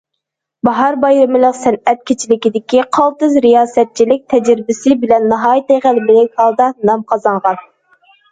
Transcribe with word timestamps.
باھار 0.67 0.95
بايرىمىلىق 1.01 1.57
سەنئەت 1.57 1.99
كېچىلىكىدىكى 2.11 2.79
قالتىس 2.97 3.35
رىياسەتچىلىك 3.45 4.25
تەجرىبىسى 4.35 4.97
بىلەن 5.03 5.29
ناھايىتى 5.35 5.79
غەلىبىلىك 5.85 6.43
ھالدا 6.45 6.71
نام 6.91 7.05
قازانغان. 7.13 7.61